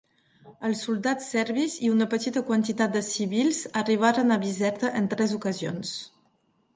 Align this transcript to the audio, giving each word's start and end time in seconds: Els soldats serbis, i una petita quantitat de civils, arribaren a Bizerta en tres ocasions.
Els 0.67 0.79
soldats 0.85 1.27
serbis, 1.33 1.75
i 1.87 1.91
una 1.95 2.07
petita 2.13 2.43
quantitat 2.47 2.95
de 2.95 3.03
civils, 3.09 3.59
arribaren 3.83 4.37
a 4.37 4.39
Bizerta 4.47 4.91
en 5.01 5.11
tres 5.13 5.37
ocasions. 5.41 5.93